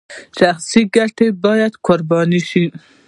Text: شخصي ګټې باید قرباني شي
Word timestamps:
شخصي 0.37 0.81
ګټې 0.95 1.27
باید 1.43 1.73
قرباني 1.85 2.41
شي 2.49 2.65